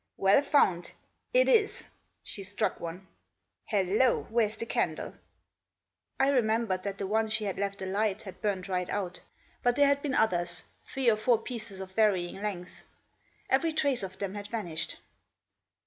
Well 0.17 0.41
found! 0.41 0.93
It 1.31 1.47
Is 1.47 1.83
I" 1.83 1.89
She 2.23 2.41
struck 2.41 2.79
bne. 2.79 3.05
"Hallo, 3.65 4.25
Where's 4.31 4.57
the 4.57 4.65
candle?" 4.65 5.13
I 6.19 6.29
remembered 6.29 6.83
(hat 6.85 6.97
the 6.97 7.05
bhe 7.05 7.29
she 7.29 7.43
had 7.43 7.59
left 7.59 7.83
alight 7.83 8.23
had 8.23 8.41
burned 8.41 8.67
right 8.67 8.89
out 8.89 9.19
But 9.61 9.75
there 9.75 9.85
had 9.85 10.01
been 10.01 10.15
others, 10.15 10.63
three 10.87 11.07
or 11.07 11.17
four 11.17 11.37
pieces 11.37 11.79
of 11.79 11.91
varying 11.91 12.41
length; 12.41 12.83
Every 13.47 13.73
trace 13.73 14.01
of 14.01 14.17
them 14.17 14.33
had 14.33 14.47
vanished. 14.47 14.97